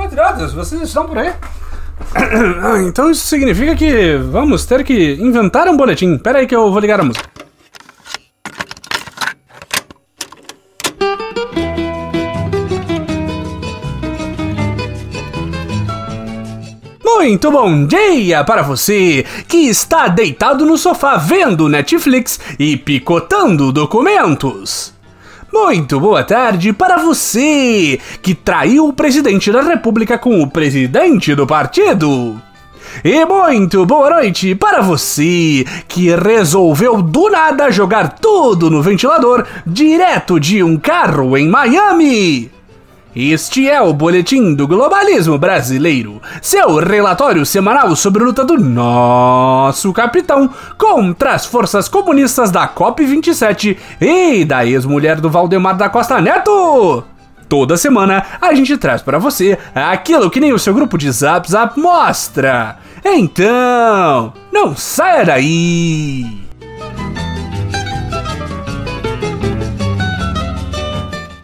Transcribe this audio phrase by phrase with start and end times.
[0.00, 1.30] Patriotas, vocês estão por aí?
[2.62, 6.16] Ah, então isso significa que vamos ter que inventar um boletim.
[6.16, 7.28] Pera aí que eu vou ligar a música.
[17.04, 24.94] Muito bom dia para você que está deitado no sofá vendo Netflix e picotando documentos.
[25.52, 31.44] Muito boa tarde para você que traiu o presidente da República com o presidente do
[31.44, 32.40] partido.
[33.04, 40.38] E muito boa noite para você que resolveu do nada jogar tudo no ventilador direto
[40.38, 42.59] de um carro em Miami.
[43.14, 49.92] Este é o Boletim do Globalismo Brasileiro, seu relatório semanal sobre a luta do nosso
[49.92, 57.02] capitão contra as forças comunistas da COP27 e da ex-mulher do Valdemar da Costa Neto.
[57.48, 61.50] Toda semana a gente traz para você aquilo que nem o seu grupo de Zap
[61.50, 62.76] Zap mostra.
[63.04, 66.39] Então, não saia daí!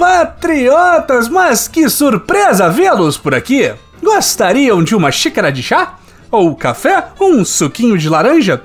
[0.00, 3.70] Patriotas, mas que surpresa vê-los por aqui!
[4.02, 5.96] Gostariam de uma xícara de chá?
[6.30, 7.08] Ou café?
[7.20, 8.62] Um suquinho de laranja?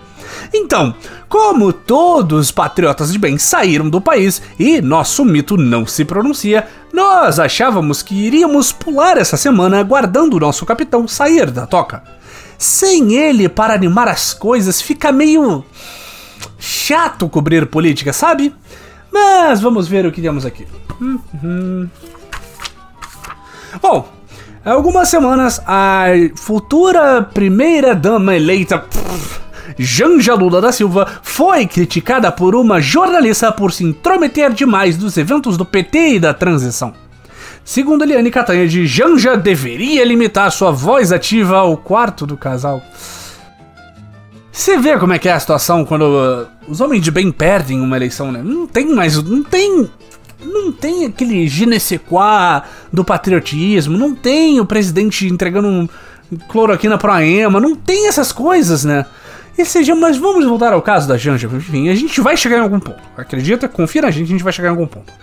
[0.53, 0.95] Então,
[1.27, 6.69] como todos os patriotas de bem saíram do país e nosso mito não se pronuncia,
[6.93, 12.01] nós achávamos que iríamos pular essa semana aguardando o nosso capitão sair da toca.
[12.57, 15.65] Sem ele para animar as coisas, fica meio
[16.57, 18.53] chato cobrir política, sabe?
[19.15, 20.67] Mas vamos ver o que temos aqui.
[20.99, 21.89] Uhum.
[23.81, 24.09] Bom,
[24.65, 28.83] há algumas semanas a futura primeira dama eleita.
[29.79, 35.55] Janja Lula da Silva foi criticada por uma jornalista por se intrometer demais nos eventos
[35.55, 36.93] do PT e da transição.
[37.63, 42.81] Segundo Eliane Catanha, Janja deveria limitar sua voz ativa ao quarto do casal.
[44.55, 47.81] Você vê como é que é a situação quando uh, os homens de bem perdem
[47.81, 48.41] uma eleição, né?
[48.41, 49.21] Não tem mais.
[49.21, 49.89] Não tem
[50.41, 51.65] não tem aquele je
[52.91, 55.87] do patriotismo, não tem o presidente entregando um
[56.47, 59.05] cloroquina pro AEMA, não tem essas coisas, né?
[59.57, 61.49] E seja, mas vamos voltar ao caso da Janja.
[61.51, 63.01] Enfim, a gente vai chegar em algum ponto.
[63.17, 65.13] Acredita, confia na gente, a gente vai chegar em algum ponto.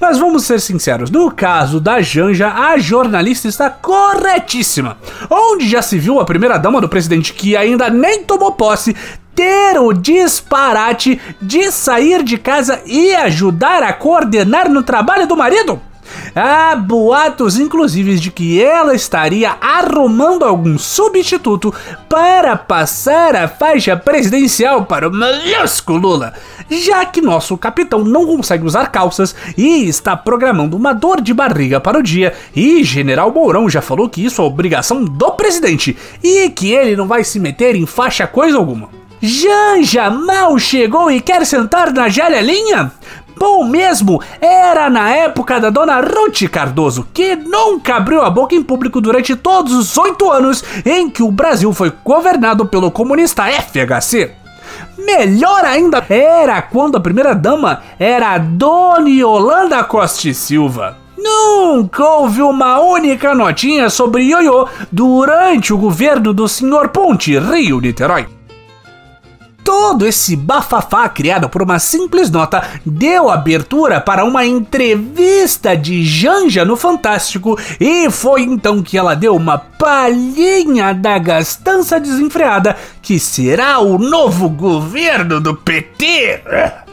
[0.00, 4.98] Mas vamos ser sinceros, no caso da Janja, a jornalista está corretíssima.
[5.30, 8.94] Onde já se viu a primeira dama do presidente que ainda nem tomou posse
[9.34, 15.80] ter o disparate de sair de casa e ajudar a coordenar no trabalho do marido?
[16.38, 21.72] Há boatos, inclusive, de que ela estaria arrumando algum substituto
[22.10, 26.34] para passar a faixa presidencial para o malusco Lula,
[26.68, 31.80] já que nosso capitão não consegue usar calças e está programando uma dor de barriga
[31.80, 32.34] para o dia.
[32.54, 37.08] E General Mourão já falou que isso é obrigação do presidente e que ele não
[37.08, 38.90] vai se meter em faixa coisa alguma.
[39.22, 42.92] Janja mal chegou e quer sentar na janelinha?
[43.38, 48.62] Bom mesmo era na época da dona Ruth Cardoso, que nunca abriu a boca em
[48.62, 54.32] público durante todos os oito anos em que o Brasil foi governado pelo comunista FHC.
[54.96, 60.96] Melhor ainda era quando a primeira dama era a Dona Yolanda Costa Silva.
[61.18, 66.88] Nunca houve uma única notinha sobre ioiô durante o governo do Sr.
[66.88, 68.35] Ponte Rio Niterói
[69.66, 76.64] todo esse bafafá criado por uma simples nota deu abertura para uma entrevista de Janja
[76.64, 83.80] no Fantástico e foi então que ela deu uma palhinha da gastança desenfreada que será
[83.80, 86.42] o novo governo do PT.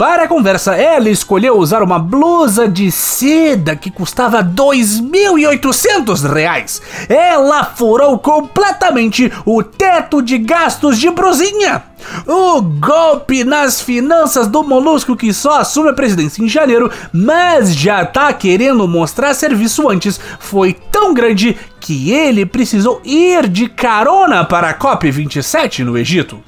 [0.00, 6.80] Para a conversa, ela escolheu usar uma blusa de seda que custava R$ 2.800.
[7.06, 11.82] Ela furou completamente o teto de gastos de brusinha.
[12.26, 18.02] O golpe nas finanças do Molusco que só assume a presidência em janeiro, mas já
[18.02, 24.70] tá querendo mostrar serviço antes, foi tão grande que ele precisou ir de carona para
[24.70, 26.42] a COP27 no Egito.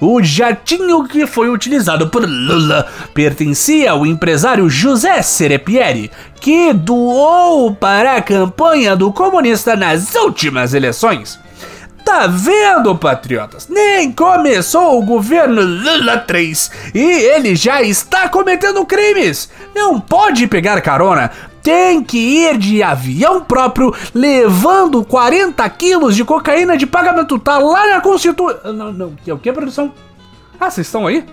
[0.00, 6.10] O jatinho que foi utilizado por Lula pertencia ao empresário José Serepieri,
[6.40, 11.38] que doou para a campanha do comunista nas últimas eleições.
[12.04, 13.66] Tá vendo, patriotas?
[13.66, 19.48] Nem começou o governo Lula 3 e ele já está cometendo crimes.
[19.74, 21.30] Não pode pegar carona,
[21.64, 27.38] tem que ir de avião próprio levando 40 quilos de cocaína de pagamento.
[27.38, 28.72] Tá lá na Constituição.
[28.74, 29.90] Não, não, que é o que, produção?
[30.60, 31.24] Ah, vocês estão aí?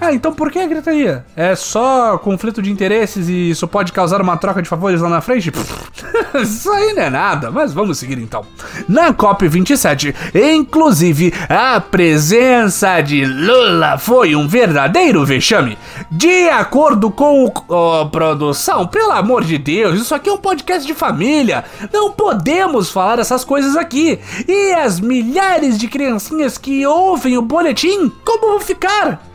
[0.00, 1.24] Ah, então por que a gritaria?
[1.34, 5.20] É só conflito de interesses e isso pode causar uma troca de favores lá na
[5.20, 5.50] frente?
[6.40, 8.44] isso aí não é nada, mas vamos seguir então.
[8.88, 15.78] Na COP27, inclusive, a presença de Lula foi um verdadeiro vexame.
[16.10, 17.52] De acordo com o.
[17.68, 21.64] Oh, produção, pelo amor de Deus, isso aqui é um podcast de família.
[21.92, 24.18] Não podemos falar essas coisas aqui.
[24.46, 29.25] E as milhares de criancinhas que ouvem o boletim, como vão ficar?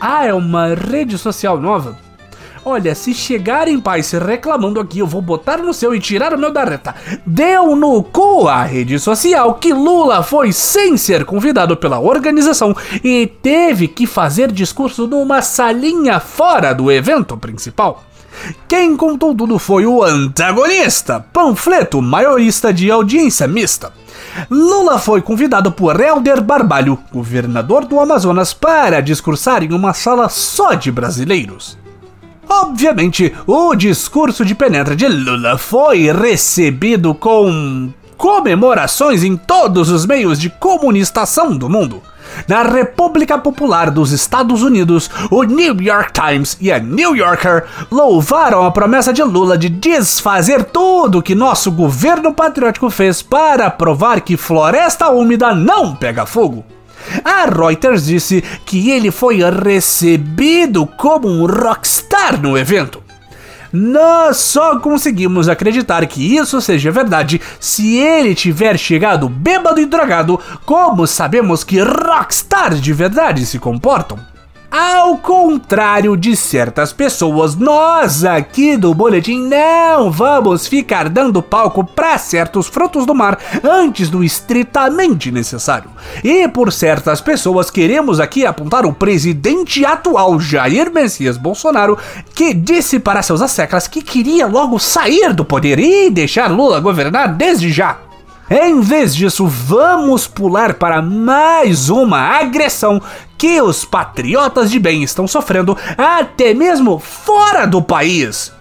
[0.00, 1.96] Ah, é uma rede social nova?
[2.66, 6.50] Olha, se chegarem pais reclamando aqui, eu vou botar no seu e tirar o meu
[6.50, 6.94] da reta.
[7.26, 13.26] Deu no cu a rede social que Lula foi sem ser convidado pela organização e
[13.42, 18.02] teve que fazer discurso numa salinha fora do evento principal.
[18.66, 23.92] Quem contou tudo foi o antagonista, panfleto maiorista de audiência mista.
[24.50, 30.74] Lula foi convidado por Helder Barbalho, governador do Amazonas, para discursar em uma sala só
[30.74, 31.78] de brasileiros.
[32.48, 40.38] Obviamente, o discurso de penetra de Lula foi recebido com comemorações em todos os meios
[40.38, 42.02] de comunicação do mundo.
[42.48, 48.64] Na República Popular dos Estados Unidos, o New York Times e a New Yorker louvaram
[48.64, 54.36] a promessa de Lula de desfazer tudo que nosso governo patriótico fez para provar que
[54.36, 56.64] floresta úmida não pega fogo.
[57.24, 63.03] A Reuters disse que ele foi recebido como um rockstar no evento.
[63.76, 70.38] Nós só conseguimos acreditar que isso seja verdade se ele tiver chegado bêbado e drogado,
[70.64, 74.33] como sabemos que rockstars de verdade se comportam.
[74.76, 82.18] Ao contrário de certas pessoas, nós aqui do Boletim não vamos ficar dando palco para
[82.18, 85.88] certos frutos do mar antes do estritamente necessário.
[86.24, 91.96] E por certas pessoas, queremos aqui apontar o presidente atual Jair Messias Bolsonaro,
[92.34, 97.32] que disse para seus asseclas que queria logo sair do poder e deixar Lula governar
[97.32, 97.98] desde já.
[98.50, 103.00] Em vez disso, vamos pular para mais uma agressão
[103.38, 108.52] que os patriotas de bem estão sofrendo até mesmo fora do país.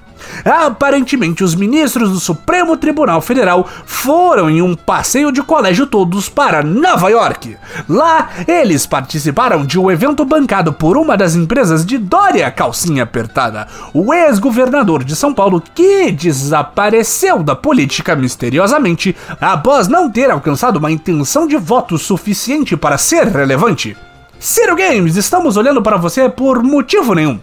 [0.45, 6.63] Aparentemente, os ministros do Supremo Tribunal Federal foram em um passeio de colégio todos para
[6.63, 7.57] Nova York.
[7.87, 13.67] Lá, eles participaram de um evento bancado por uma das empresas de Dória Calcinha Apertada,
[13.93, 20.91] o ex-governador de São Paulo que desapareceu da política misteriosamente após não ter alcançado uma
[20.91, 23.95] intenção de voto suficiente para ser relevante.
[24.39, 27.39] Ciro Games, estamos olhando para você por motivo nenhum.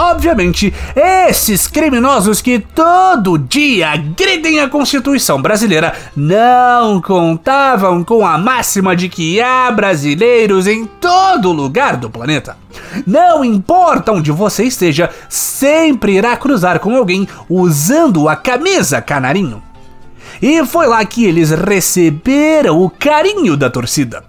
[0.00, 8.94] Obviamente, esses criminosos que todo dia agridem a Constituição brasileira não contavam com a máxima
[8.94, 12.56] de que há brasileiros em todo lugar do planeta.
[13.04, 19.60] Não importa onde você esteja, sempre irá cruzar com alguém usando a camisa canarinho.
[20.40, 24.27] E foi lá que eles receberam o carinho da torcida.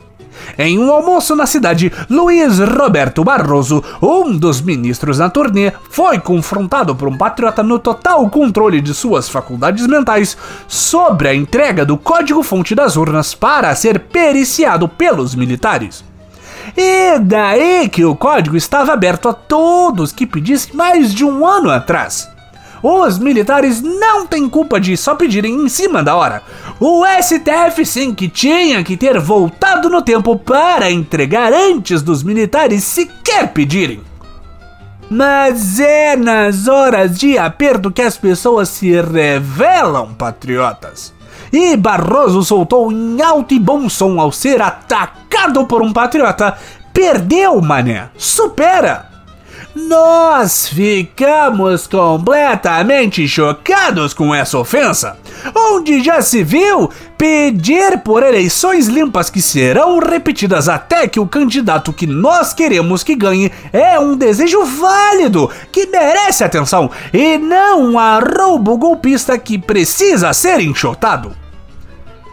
[0.57, 6.95] Em um almoço na cidade, Luiz Roberto Barroso, um dos ministros na turnê, foi confrontado
[6.95, 10.38] por um patriota no total controle de suas faculdades mentais
[10.68, 16.03] sobre a entrega do código-fonte das urnas para ser periciado pelos militares.
[16.75, 21.69] E daí que o código estava aberto a todos que pedissem mais de um ano
[21.69, 22.30] atrás.
[22.81, 26.42] Os militares não têm culpa de só pedirem em cima da hora.
[26.80, 32.83] O STF sim que tinha que ter voltado no tempo para entregar antes dos militares
[32.83, 34.02] sequer pedirem.
[35.09, 41.14] Mas é nas horas de aperto que as pessoas se revelam patriotas.
[41.52, 46.56] E Barroso soltou em alto e bom som ao ser atacado por um patriota.
[46.94, 48.09] Perdeu, mané.
[48.16, 49.08] Supera.
[49.88, 55.18] Nós ficamos completamente chocados com essa ofensa,
[55.56, 61.94] onde já se viu pedir por eleições limpas que serão repetidas até que o candidato
[61.94, 68.00] que nós queremos que ganhe é um desejo válido, que merece atenção, e não um
[68.00, 71.31] arrobo golpista que precisa ser enxotado.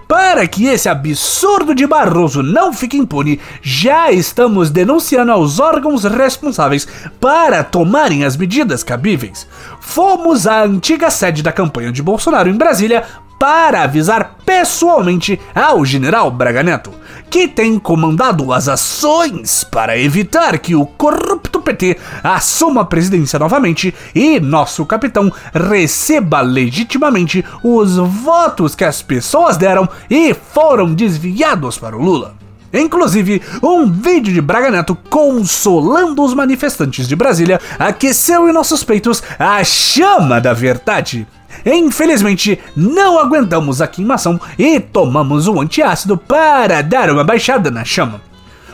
[0.08, 6.86] Para que esse absurdo de Barroso não fique impune, já estamos denunciando aos órgãos responsáveis
[7.20, 9.48] para tomarem as medidas cabíveis.
[9.80, 13.04] Fomos à antiga sede da campanha de Bolsonaro em Brasília
[13.38, 16.92] para avisar pessoalmente ao general Braga Neto,
[17.28, 23.92] que tem comandado as ações para evitar que o corrupto PT assuma a presidência novamente
[24.14, 31.96] e nosso capitão receba legitimamente os votos que as pessoas deram e foram desviados para
[31.96, 32.34] o Lula.
[32.72, 39.22] Inclusive, um vídeo de Braga Neto consolando os manifestantes de Brasília aqueceu em nossos peitos
[39.38, 41.26] a chama da verdade.
[41.64, 48.20] Infelizmente, não aguentamos a queimação e tomamos um antiácido para dar uma baixada na chama.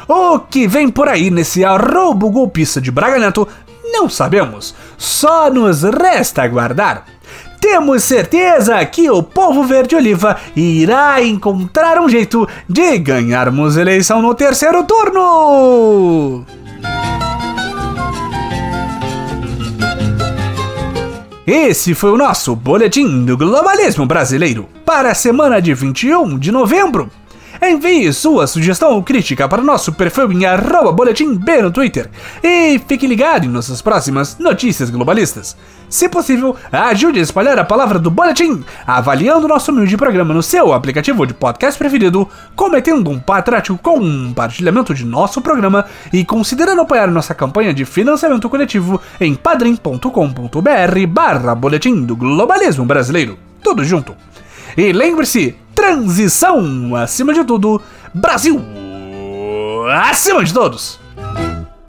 [0.09, 3.47] O que vem por aí nesse arrobo golpista de Braga Neto,
[3.93, 4.75] não sabemos.
[4.99, 7.05] Só nos resta aguardar.
[7.61, 14.83] Temos certeza que o povo verde-oliva irá encontrar um jeito de ganharmos eleição no terceiro
[14.83, 16.45] turno!
[21.47, 27.11] Esse foi o nosso Boletim do Globalismo Brasileiro para a semana de 21 de novembro.
[27.65, 32.11] Envie sua sugestão ou crítica para nosso perfil em arroba boletim B no Twitter.
[32.43, 35.57] E fique ligado em nossas próximas notícias globalistas.
[35.89, 40.73] Se possível, ajude a espalhar a palavra do boletim, avaliando nosso humilde programa no seu
[40.73, 47.33] aplicativo de podcast preferido, cometendo um patriótico compartilhamento de nosso programa e considerando apoiar nossa
[47.33, 53.39] campanha de financiamento coletivo em padrim.com.br barra boletim do globalismo brasileiro.
[53.63, 54.17] Tudo junto.
[54.77, 57.81] E lembre-se, transição acima de tudo,
[58.15, 58.63] Brasil
[59.91, 60.99] acima de todos!